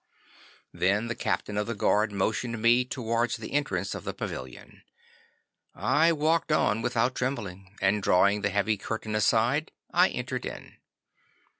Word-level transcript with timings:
'Then 0.73 1.05
the 1.09 1.13
captain 1.13 1.57
of 1.59 1.67
the 1.67 1.75
guard 1.75 2.11
motioned 2.11 2.59
me 2.59 2.83
towards 2.83 3.35
the 3.37 3.51
entrance 3.53 3.93
of 3.93 4.03
the 4.03 4.15
pavilion. 4.15 4.81
I 5.75 6.11
walked 6.11 6.51
on 6.51 6.81
without 6.81 7.13
trembling, 7.13 7.77
and 7.83 8.01
drawing 8.01 8.41
the 8.41 8.49
heavy 8.49 8.77
curtain 8.77 9.13
aside 9.13 9.71
I 9.93 10.09
entered 10.09 10.47
in. 10.47 10.77